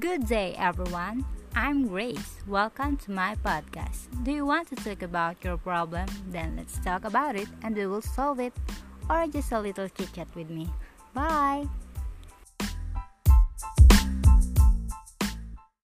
[0.00, 1.24] Good day, everyone.
[1.56, 2.36] I'm Grace.
[2.46, 4.06] Welcome to my podcast.
[4.22, 6.06] Do you want to talk about your problem?
[6.28, 8.52] Then let's talk about it and we will solve it.
[9.08, 10.68] Or just a little chit chat with me.
[11.14, 11.66] Bye.